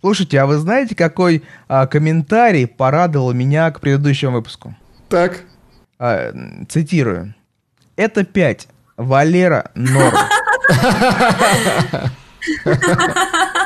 Слушайте, 0.00 0.40
а 0.40 0.46
вы 0.46 0.58
знаете, 0.58 0.94
какой 0.94 1.42
а, 1.68 1.86
комментарий 1.86 2.66
порадовал 2.66 3.32
меня 3.32 3.70
к 3.70 3.80
предыдущему 3.80 4.32
выпуску? 4.32 4.74
Так. 5.08 5.42
А, 5.98 6.32
цитирую. 6.68 7.34
Это 7.96 8.24
5. 8.24 8.68
Валера 8.96 9.70
Норм. 9.74 10.14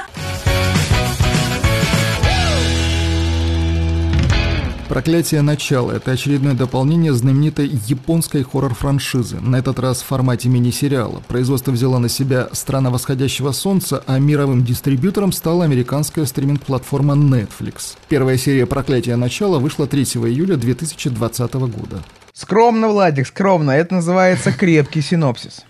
«Проклятие 4.91 5.41
начала»— 5.43 5.93
это 5.95 6.11
очередное 6.11 6.55
дополнение 6.55 7.13
знаменитой 7.13 7.69
японской 7.87 8.43
хоррор-франшизы, 8.43 9.39
на 9.41 9.55
этот 9.55 9.79
раз 9.79 10.03
в 10.03 10.07
формате 10.07 10.49
мини-сериала. 10.49 11.23
Производство 11.29 11.71
взяло 11.71 11.99
на 11.99 12.09
себя 12.09 12.49
«Страна 12.51 12.91
восходящего 12.91 13.53
солнца», 13.53 14.03
а 14.09 14.19
мировым 14.19 14.65
дистрибьютором 14.65 15.31
стала 15.31 15.63
американская 15.63 16.27
стриминг-платформа 16.27 17.15
Netflix. 17.15 17.95
Первая 18.09 18.37
серия 18.37 18.67
«Проклятие 18.67 19.15
начала» 19.15 19.61
вышла 19.61 19.87
3 19.87 20.03
июля 20.03 20.57
2020 20.57 21.55
года. 21.55 22.03
Скромно, 22.33 22.89
Владик, 22.89 23.29
скромно. 23.29 23.71
Это 23.71 23.95
называется 23.95 24.51
крепкий 24.51 25.03
синопсис. 25.03 25.65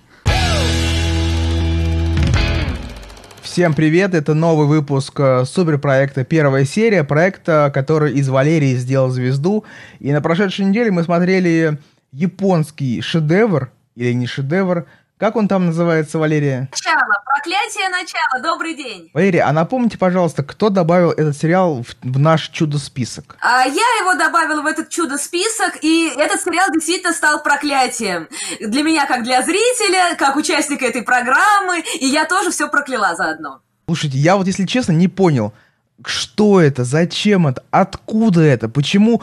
Всем 3.50 3.74
привет, 3.74 4.14
это 4.14 4.32
новый 4.32 4.68
выпуск 4.68 5.18
э, 5.18 5.44
суперпроекта 5.44 6.22
«Первая 6.22 6.64
серия», 6.64 7.02
проекта, 7.02 7.72
который 7.74 8.12
из 8.12 8.28
Валерии 8.28 8.76
сделал 8.76 9.10
звезду. 9.10 9.64
И 9.98 10.12
на 10.12 10.22
прошедшей 10.22 10.66
неделе 10.66 10.92
мы 10.92 11.02
смотрели 11.02 11.78
японский 12.12 13.00
шедевр, 13.00 13.72
или 13.96 14.12
не 14.12 14.28
шедевр, 14.28 14.86
как 15.20 15.36
он 15.36 15.48
там 15.48 15.66
называется, 15.66 16.18
Валерия? 16.18 16.70
Начало, 16.72 17.22
проклятие 17.26 17.90
начала, 17.90 18.42
добрый 18.42 18.74
день. 18.74 19.10
Валерия, 19.12 19.42
а 19.42 19.52
напомните, 19.52 19.98
пожалуйста, 19.98 20.42
кто 20.42 20.70
добавил 20.70 21.10
этот 21.10 21.36
сериал 21.36 21.82
в, 21.82 21.94
в 22.02 22.18
наш 22.18 22.48
чудо-список? 22.48 23.36
А, 23.42 23.64
я 23.64 23.70
его 24.00 24.14
добавила 24.14 24.62
в 24.62 24.66
этот 24.66 24.88
чудо-список, 24.88 25.78
и 25.82 26.10
этот 26.16 26.40
сериал 26.40 26.68
действительно 26.72 27.12
стал 27.12 27.42
проклятием. 27.42 28.28
Для 28.60 28.82
меня, 28.82 29.06
как 29.06 29.22
для 29.22 29.42
зрителя, 29.42 30.16
как 30.16 30.36
участника 30.36 30.86
этой 30.86 31.02
программы, 31.02 31.84
и 32.00 32.06
я 32.06 32.24
тоже 32.24 32.50
все 32.50 32.68
прокляла 32.68 33.14
заодно. 33.14 33.60
Слушайте, 33.86 34.16
я 34.16 34.36
вот, 34.36 34.46
если 34.46 34.64
честно, 34.64 34.92
не 34.92 35.08
понял, 35.08 35.52
что 36.02 36.62
это, 36.62 36.84
зачем 36.84 37.46
это, 37.46 37.62
откуда 37.70 38.40
это, 38.40 38.70
почему 38.70 39.20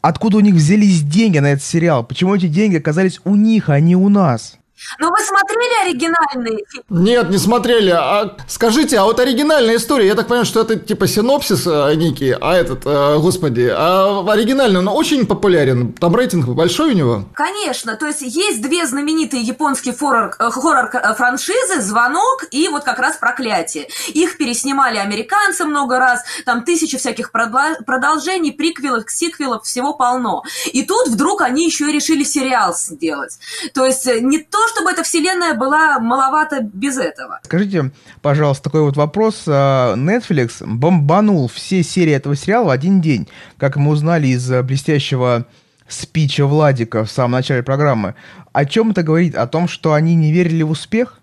откуда 0.00 0.36
у 0.36 0.40
них 0.40 0.54
взялись 0.54 1.02
деньги 1.02 1.40
на 1.40 1.52
этот 1.52 1.64
сериал? 1.64 2.04
Почему 2.04 2.36
эти 2.36 2.46
деньги 2.46 2.76
оказались 2.76 3.20
у 3.24 3.34
них, 3.34 3.70
а 3.70 3.80
не 3.80 3.96
у 3.96 4.08
нас? 4.08 4.56
Но 4.98 5.10
вы 5.10 5.18
смотрели 5.24 5.88
оригинальный 5.88 6.64
фильм? 6.68 6.84
Нет, 6.88 7.30
не 7.30 7.38
смотрели. 7.38 7.90
А 7.90 8.36
скажите, 8.48 8.98
а 8.98 9.04
вот 9.04 9.20
оригинальная 9.20 9.76
история, 9.76 10.08
я 10.08 10.14
так 10.14 10.26
понимаю, 10.26 10.46
что 10.46 10.60
это 10.60 10.76
типа 10.76 11.06
синопсис 11.06 11.66
а, 11.66 11.92
некий, 11.94 12.36
а 12.38 12.54
этот, 12.54 12.82
а, 12.84 13.18
господи, 13.18 13.70
а 13.72 14.24
оригинальный, 14.28 14.80
он 14.80 14.88
очень 14.88 15.26
популярен. 15.26 15.92
Там 15.92 16.14
рейтинг 16.14 16.46
большой 16.48 16.90
у 16.90 16.94
него? 16.94 17.24
Конечно. 17.34 17.96
То 17.96 18.06
есть 18.06 18.22
есть 18.22 18.62
две 18.62 18.86
знаменитые 18.86 19.42
японские 19.42 19.94
хоррор-франшизы 19.94 21.78
э, 21.78 21.80
«Звонок» 21.80 22.44
и 22.50 22.68
вот 22.68 22.84
как 22.84 22.98
раз 22.98 23.16
«Проклятие». 23.16 23.88
Их 24.08 24.38
переснимали 24.38 24.98
американцы 24.98 25.64
много 25.64 25.98
раз, 25.98 26.22
там 26.44 26.64
тысячи 26.64 26.98
всяких 26.98 27.32
продолжений, 27.32 28.52
приквелов, 28.52 29.10
сиквелов, 29.10 29.64
всего 29.64 29.94
полно. 29.94 30.42
И 30.72 30.82
тут 30.84 31.08
вдруг 31.08 31.42
они 31.42 31.66
еще 31.66 31.88
и 31.88 31.92
решили 31.92 32.24
сериал 32.24 32.74
сделать. 32.74 33.38
То 33.74 33.84
есть 33.84 34.06
э, 34.06 34.20
не 34.20 34.38
то, 34.38 34.66
чтобы 34.76 34.90
эта 34.90 35.02
вселенная 35.02 35.54
была 35.54 35.98
маловато 35.98 36.60
без 36.60 36.98
этого. 36.98 37.40
Скажите, 37.44 37.90
пожалуйста, 38.20 38.64
такой 38.64 38.82
вот 38.82 38.96
вопрос. 38.96 39.44
А, 39.46 39.94
Netflix 39.96 40.64
бомбанул 40.64 41.48
все 41.48 41.82
серии 41.82 42.12
этого 42.12 42.36
сериала 42.36 42.66
в 42.66 42.70
один 42.70 43.00
день, 43.00 43.26
как 43.56 43.76
мы 43.76 43.90
узнали 43.90 44.28
из 44.28 44.48
блестящего 44.64 45.46
спича 45.88 46.44
Владика 46.44 47.04
в 47.04 47.10
самом 47.10 47.32
начале 47.32 47.62
программы. 47.62 48.14
О 48.52 48.64
чем 48.66 48.90
это 48.90 49.02
говорит? 49.02 49.34
О 49.34 49.46
том, 49.46 49.66
что 49.66 49.94
они 49.94 50.14
не 50.14 50.32
верили 50.32 50.62
в 50.62 50.70
успех? 50.70 51.20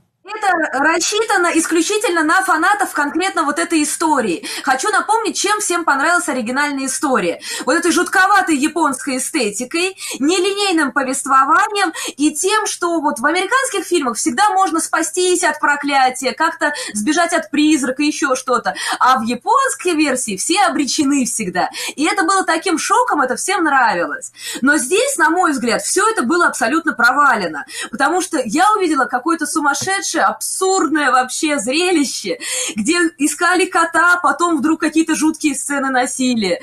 Это 0.54 0.80
рассчитано 0.80 1.52
исключительно 1.56 2.24
на 2.24 2.44
фанатов 2.44 2.92
конкретно 2.92 3.44
вот 3.44 3.60
этой 3.60 3.84
истории. 3.84 4.46
Хочу 4.64 4.90
напомнить, 4.90 5.38
чем 5.38 5.60
всем 5.60 5.84
понравилась 5.84 6.30
оригинальная 6.30 6.86
история. 6.86 7.42
Вот 7.66 7.76
этой 7.76 7.92
жутковатой 7.92 8.56
японской 8.56 9.18
эстетикой, 9.18 9.98
нелинейным 10.20 10.92
повествованием 10.92 11.94
и 12.18 12.34
тем, 12.34 12.68
что 12.68 13.00
вот 13.02 13.20
в 13.20 13.26
американских 13.26 13.86
фильмах 13.86 14.18
всегда 14.18 14.50
можно 14.52 14.80
спастись 14.80 15.44
от 15.44 15.60
проклятия, 15.60 16.34
как-то 16.34 16.74
сбежать 16.94 17.34
от 17.34 17.50
призрака, 17.50 18.04
еще 18.04 18.36
что-то. 18.36 18.76
А 19.00 19.20
в 19.20 19.24
японской 19.24 19.96
версии 19.96 20.38
все 20.38 20.62
обречены 20.62 21.26
всегда. 21.26 21.70
И 21.96 22.06
это 22.06 22.24
было 22.24 22.44
таким 22.44 22.78
шоком, 22.78 23.22
это 23.22 23.36
всем 23.36 23.64
нравилось. 23.64 24.32
Но 24.62 24.78
здесь, 24.78 25.18
на 25.18 25.30
мой 25.30 25.52
взгляд, 25.52 25.82
все 25.82 26.08
это 26.10 26.24
было 26.24 26.48
абсолютно 26.48 26.94
провалено. 26.94 27.66
Потому 27.92 28.22
что 28.22 28.42
я 28.46 28.72
увидела 28.74 29.06
какой-то 29.06 29.46
сумасшедший 29.46 30.22
абсурдное 30.44 31.12
вообще 31.12 31.60
зрелище, 31.60 32.38
где 32.76 32.98
искали 33.18 33.66
кота, 33.66 34.20
потом 34.22 34.58
вдруг 34.58 34.80
какие-то 34.80 35.16
жуткие 35.16 35.56
сцены 35.56 35.90
насилия. 35.90 36.60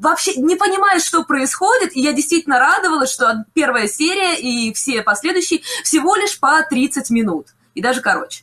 Вообще 0.00 0.34
не 0.34 0.56
понимаешь, 0.56 1.02
что 1.04 1.24
происходит, 1.24 1.96
и 1.96 2.00
я 2.00 2.12
действительно 2.12 2.58
радовалась, 2.58 3.12
что 3.12 3.44
первая 3.54 3.88
серия 3.88 4.36
и 4.36 4.72
все 4.74 5.02
последующие 5.02 5.60
всего 5.84 6.16
лишь 6.16 6.38
по 6.38 6.62
30 6.68 7.10
минут, 7.10 7.48
и 7.74 7.80
даже 7.80 8.00
короче. 8.00 8.42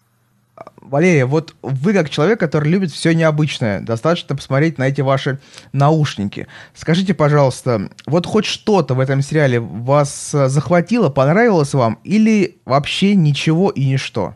Валерия, 0.77 1.25
вот 1.25 1.55
вы 1.61 1.93
как 1.93 2.09
человек, 2.09 2.39
который 2.39 2.69
любит 2.69 2.91
все 2.91 3.15
необычное, 3.15 3.81
достаточно 3.81 4.35
посмотреть 4.35 4.77
на 4.77 4.83
эти 4.83 5.01
ваши 5.01 5.39
наушники. 5.71 6.47
Скажите, 6.75 7.13
пожалуйста, 7.13 7.89
вот 8.05 8.27
хоть 8.27 8.45
что-то 8.45 8.93
в 8.93 8.99
этом 8.99 9.21
сериале 9.21 9.59
вас 9.59 10.29
захватило, 10.31 11.09
понравилось 11.09 11.73
вам 11.73 11.99
или 12.03 12.59
вообще 12.65 13.15
ничего 13.15 13.71
и 13.71 13.85
ничто? 13.85 14.35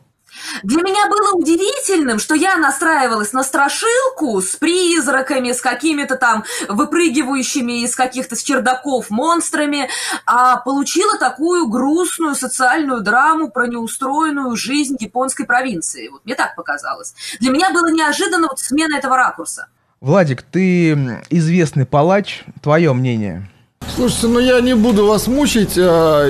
Для 0.63 0.81
меня 0.81 1.07
было 1.07 1.33
удивительным, 1.33 2.19
что 2.19 2.35
я 2.35 2.57
настраивалась 2.57 3.33
на 3.33 3.43
страшилку 3.43 4.41
с 4.41 4.55
призраками, 4.55 5.51
с 5.51 5.61
какими-то 5.61 6.15
там 6.15 6.43
выпрыгивающими 6.67 7.83
из 7.83 7.95
каких-то 7.95 8.35
с 8.35 8.43
чердаков 8.43 9.09
монстрами, 9.09 9.89
а 10.25 10.57
получила 10.57 11.17
такую 11.17 11.67
грустную 11.67 12.35
социальную 12.35 13.01
драму 13.01 13.49
про 13.49 13.67
неустроенную 13.67 14.55
жизнь 14.55 14.97
японской 14.99 15.45
провинции. 15.45 16.09
Вот 16.09 16.25
мне 16.25 16.35
так 16.35 16.55
показалось. 16.55 17.13
Для 17.39 17.51
меня 17.51 17.71
было 17.71 17.91
неожиданно 17.91 18.47
вот 18.49 18.59
смена 18.59 18.97
этого 18.97 19.17
ракурса. 19.17 19.67
Владик, 19.99 20.43
ты 20.43 20.93
известный 21.29 21.85
палач, 21.85 22.43
твое 22.61 22.93
мнение? 22.93 23.49
Слушайте, 23.95 24.27
ну 24.27 24.39
я 24.39 24.61
не 24.61 24.75
буду 24.75 25.07
вас 25.07 25.27
мучить. 25.27 25.75
А, 25.77 26.29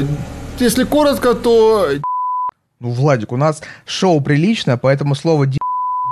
если 0.59 0.85
коротко, 0.85 1.34
то 1.34 1.89
ну, 2.80 2.92
Владик, 2.92 3.32
у 3.32 3.38
нас 3.38 3.62
шоу 3.86 4.22
приличное, 4.22 4.78
поэтому 4.78 5.16
слово 5.16 5.48
«ди» 5.48 5.58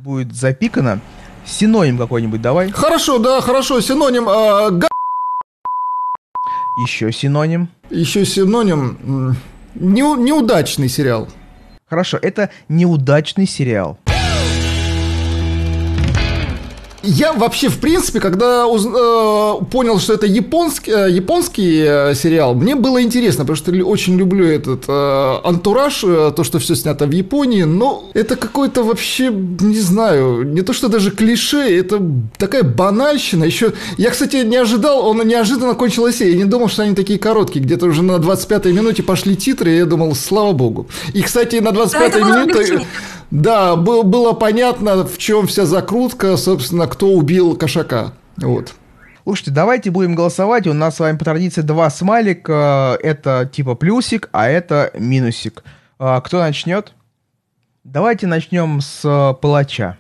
будет 0.04 0.36
запикано. 0.36 1.00
Синоним 1.46 1.98
какой-нибудь 1.98 2.42
давай. 2.42 2.72
Хорошо, 2.72 3.20
да, 3.20 3.40
хорошо. 3.40 3.80
Синоним 3.82 4.28
э, 4.28 4.72
га... 4.72 4.88
Еще 6.88 7.12
синоним. 7.12 7.70
Еще 7.92 8.26
синоним. 8.26 9.38
Не, 9.76 10.02
неудачный 10.02 10.90
сериал. 10.90 11.28
Хорошо, 11.88 12.18
это 12.20 12.50
неудачный 12.68 13.46
сериал. 13.46 14.00
Я 17.06 17.34
вообще, 17.34 17.70
в 17.70 17.80
принципе, 17.80 18.20
когда 18.20 18.66
уз... 18.68 18.86
э, 18.86 19.66
понял, 19.72 20.00
что 20.00 20.14
это 20.14 20.26
японский, 20.26 20.92
э, 20.92 21.12
японский 21.12 21.84
э, 21.86 22.16
сериал, 22.16 22.56
мне 22.56 22.76
было 22.76 23.02
интересно, 23.02 23.44
потому 23.46 23.56
что 23.56 23.72
очень 23.86 24.18
люблю 24.18 24.46
этот 24.46 24.90
антураж, 25.46 26.02
то, 26.02 26.44
что 26.44 26.60
все 26.60 26.76
снято 26.76 27.06
в 27.06 27.12
Японии, 27.12 27.64
но 27.64 28.10
это 28.14 28.36
какой-то 28.36 28.84
вообще, 28.84 29.30
не 29.30 29.80
знаю, 29.80 30.44
не 30.44 30.62
то, 30.62 30.74
что 30.74 30.88
даже 30.88 31.12
клише, 31.12 31.58
это 31.58 32.02
такая 32.38 32.64
банальщина. 32.64 33.44
Еще, 33.44 33.74
я, 33.98 34.10
кстати, 34.10 34.38
не 34.38 34.58
ожидал, 34.58 35.06
он 35.08 35.28
неожиданно 35.28 35.76
кончилась 35.76 36.22
Я 36.22 36.36
не 36.36 36.46
думал, 36.46 36.70
что 36.70 36.84
они 36.84 36.96
такие 36.96 37.20
короткие. 37.20 37.64
Где-то 37.64 37.86
уже 37.86 38.04
на 38.04 38.14
25-й 38.14 38.74
минуте 38.74 39.04
пошли 39.04 39.36
титры, 39.36 39.74
и 39.74 39.78
я 39.78 39.86
думал, 39.86 40.16
слава 40.16 40.54
богу. 40.54 40.88
И, 41.14 41.22
кстати, 41.22 41.58
на 41.58 41.70
25-й 41.70 42.24
минуте... 42.24 42.86
Да, 43.32 43.76
было, 43.76 44.34
понятно, 44.34 45.04
в 45.06 45.18
чем 45.18 45.48
вся 45.48 45.66
закрутка, 45.66 46.38
собственно, 46.38 46.88
кто 46.88 47.08
убил 47.08 47.56
кошака. 47.56 48.14
Вот. 48.38 48.76
Слушайте, 49.24 49.52
давайте 49.52 49.90
будем 49.90 50.14
голосовать. 50.14 50.68
У 50.68 50.74
нас 50.74 50.98
с 50.98 51.00
вами 51.00 51.18
по 51.18 51.26
традиции 51.26 51.62
два 51.62 51.90
смайлика. 51.90 52.98
Это 53.02 53.50
типа 53.52 53.74
плюсик, 53.74 54.30
а 54.32 54.48
это 54.48 54.92
минусик. 54.94 55.64
А, 55.98 56.22
кто 56.22 56.40
начнет? 56.40 56.94
Давайте 57.84 58.28
начнем 58.28 58.82
с 58.82 59.02
э, 59.04 59.34
палача. 59.42 59.98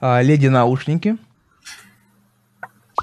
А, 0.00 0.20
леди 0.20 0.48
наушники. 0.48 1.16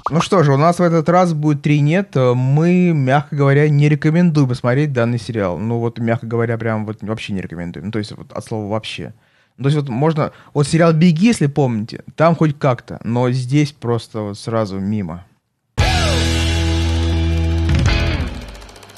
Ну 0.08 0.20
что 0.20 0.44
же, 0.44 0.52
у 0.52 0.56
нас 0.56 0.78
в 0.78 0.82
этот 0.82 1.08
раз 1.08 1.32
будет 1.32 1.62
три 1.62 1.80
нет. 1.80 2.14
Мы, 2.14 2.92
мягко 2.92 3.34
говоря, 3.34 3.68
не 3.68 3.88
рекомендуем 3.88 4.48
посмотреть 4.48 4.92
данный 4.92 5.18
сериал. 5.18 5.58
Ну 5.58 5.80
вот, 5.80 5.98
мягко 5.98 6.28
говоря, 6.28 6.56
прям 6.58 6.86
вот 6.86 6.98
вообще 7.02 7.32
не 7.32 7.40
рекомендуем. 7.40 7.86
Ну 7.86 7.92
то 7.92 7.98
есть 7.98 8.12
вот 8.12 8.30
от 8.32 8.44
слова 8.44 8.70
вообще. 8.70 9.14
То 9.58 9.64
есть 9.64 9.76
вот 9.76 9.88
можно... 9.88 10.30
Вот 10.54 10.68
сериал 10.68 10.92
«Беги», 10.92 11.26
если 11.26 11.48
помните, 11.48 12.04
там 12.14 12.36
хоть 12.36 12.56
как-то, 12.56 13.00
но 13.02 13.32
здесь 13.32 13.72
просто 13.72 14.20
вот 14.20 14.38
сразу 14.38 14.78
мимо. 14.78 15.26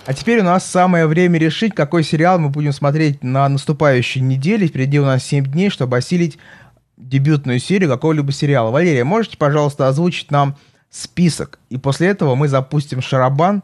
А 0.04 0.14
теперь 0.14 0.40
у 0.40 0.44
нас 0.44 0.66
самое 0.66 1.06
время 1.06 1.38
решить, 1.38 1.74
какой 1.74 2.04
сериал 2.04 2.38
мы 2.38 2.50
будем 2.50 2.72
смотреть 2.72 3.24
на 3.24 3.48
наступающей 3.48 4.20
неделе. 4.20 4.66
Впереди 4.66 5.00
у 5.00 5.06
нас 5.06 5.24
7 5.24 5.46
дней, 5.46 5.70
чтобы 5.70 5.96
осилить 5.96 6.38
дебютную 6.98 7.60
серию 7.60 7.88
какого-либо 7.88 8.30
сериала. 8.30 8.70
Валерия, 8.70 9.04
можете, 9.04 9.38
пожалуйста, 9.38 9.88
озвучить 9.88 10.30
нам 10.30 10.56
список? 10.90 11.58
И 11.70 11.78
после 11.78 12.08
этого 12.08 12.34
мы 12.34 12.48
запустим 12.48 13.00
шарабан, 13.00 13.62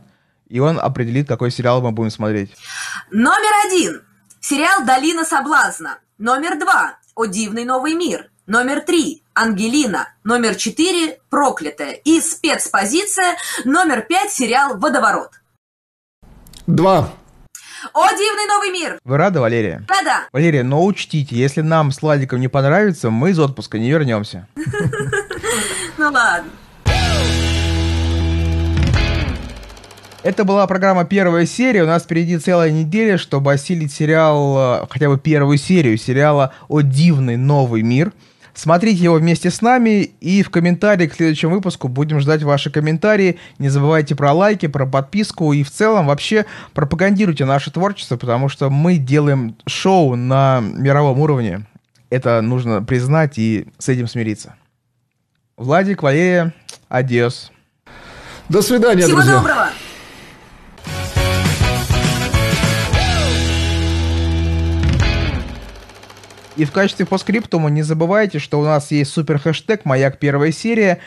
и 0.48 0.60
он 0.60 0.78
определит, 0.78 1.28
какой 1.28 1.50
сериал 1.50 1.82
мы 1.82 1.92
будем 1.92 2.10
смотреть. 2.10 2.54
Номер 3.10 3.66
один. 3.66 4.02
Сериал 4.40 4.84
«Долина 4.84 5.24
соблазна». 5.24 5.98
Номер 6.18 6.58
два. 6.58 6.98
«О 7.14 7.26
дивный 7.26 7.64
новый 7.64 7.94
мир». 7.94 8.30
Номер 8.46 8.82
три. 8.82 9.22
«Ангелина». 9.34 10.08
Номер 10.22 10.54
четыре. 10.54 11.18
«Проклятая». 11.30 11.92
И 11.92 12.20
спецпозиция. 12.20 13.36
Номер 13.64 14.02
пять. 14.02 14.30
Сериал 14.32 14.78
«Водоворот». 14.78 15.30
Два. 16.66 17.10
О, 17.92 18.08
дивный 18.08 18.46
новый 18.46 18.70
мир! 18.70 18.98
Вы 19.04 19.16
рады, 19.18 19.40
Валерия? 19.40 19.84
Да-да. 19.86 20.26
Валерия, 20.32 20.62
но 20.62 20.84
учтите, 20.84 21.36
если 21.36 21.60
нам 21.60 21.92
с 21.92 22.00
Владиком 22.00 22.40
не 22.40 22.48
понравится, 22.48 23.10
мы 23.10 23.30
из 23.30 23.38
отпуска 23.38 23.78
не 23.78 23.90
вернемся. 23.90 24.48
Ну 25.96 26.10
ладно. 26.10 26.50
Это 30.24 30.44
была 30.44 30.66
программа 30.66 31.04
«Первая 31.04 31.44
серия». 31.44 31.82
У 31.82 31.86
нас 31.86 32.04
впереди 32.04 32.38
целая 32.38 32.70
неделя, 32.70 33.18
чтобы 33.18 33.52
осилить 33.52 33.92
сериал, 33.92 34.84
э, 34.84 34.86
хотя 34.88 35.10
бы 35.10 35.18
первую 35.18 35.58
серию 35.58 35.98
сериала 35.98 36.54
«О 36.66 36.80
дивный 36.80 37.36
новый 37.36 37.82
мир». 37.82 38.10
Смотрите 38.54 39.04
его 39.04 39.16
вместе 39.16 39.50
с 39.50 39.60
нами 39.60 40.04
и 40.22 40.42
в 40.42 40.48
комментарии 40.48 41.08
к 41.08 41.14
следующему 41.14 41.56
выпуску 41.56 41.88
будем 41.88 42.20
ждать 42.20 42.42
ваши 42.42 42.70
комментарии. 42.70 43.38
Не 43.58 43.68
забывайте 43.68 44.14
про 44.14 44.32
лайки, 44.32 44.66
про 44.66 44.86
подписку 44.86 45.52
и 45.52 45.62
в 45.62 45.70
целом 45.70 46.06
вообще 46.06 46.46
пропагандируйте 46.72 47.44
наше 47.44 47.70
творчество, 47.70 48.16
потому 48.16 48.48
что 48.48 48.70
мы 48.70 48.96
делаем 48.96 49.56
шоу 49.66 50.16
на 50.16 50.62
мировом 50.62 51.20
уровне. 51.20 51.66
Это 52.08 52.40
нужно 52.40 52.82
признать 52.82 53.36
и 53.36 53.66
с 53.76 53.90
этим 53.90 54.08
смириться. 54.08 54.54
Владик, 55.58 56.02
Валерия, 56.02 56.54
адиос. 56.88 57.52
До 58.48 58.62
свидания, 58.62 59.02
Всего 59.02 59.16
друзья. 59.16 59.34
доброго! 59.34 59.68
И 66.56 66.64
в 66.64 66.72
качестве 66.72 67.04
по 67.04 67.18
скриптуму 67.18 67.68
не 67.68 67.82
забывайте, 67.82 68.38
что 68.38 68.60
у 68.60 68.64
нас 68.64 68.90
есть 68.90 69.12
супер 69.12 69.38
хэштег 69.38 69.84
«Маяк 69.84 70.18
первая 70.18 70.52
серия» 70.52 71.00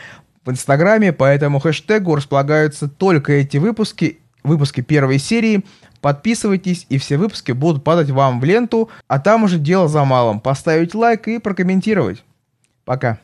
в 0.44 0.50
Инстаграме, 0.50 1.12
по 1.12 1.24
этому 1.24 1.58
хэштегу 1.58 2.14
располагаются 2.14 2.88
только 2.88 3.32
эти 3.32 3.56
выпуски, 3.56 4.18
выпуски 4.44 4.82
первой 4.82 5.18
серии. 5.18 5.64
Подписывайтесь, 6.00 6.86
и 6.88 6.98
все 6.98 7.16
выпуски 7.16 7.52
будут 7.52 7.82
падать 7.82 8.10
вам 8.10 8.40
в 8.40 8.44
ленту, 8.44 8.88
а 9.08 9.18
там 9.18 9.44
уже 9.44 9.58
дело 9.58 9.88
за 9.88 10.04
малым. 10.04 10.40
Поставить 10.40 10.94
лайк 10.94 11.28
и 11.28 11.38
прокомментировать. 11.38 12.22
Пока. 12.84 13.18